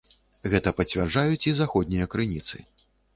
Гэта 0.53 0.71
пацвярджаюць 0.79 1.45
і 1.51 1.53
заходнія 1.59 2.09
крыніцы. 2.15 2.63